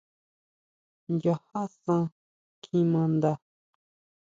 [1.13, 2.03] Nchaja san
[2.61, 3.31] kjimanda.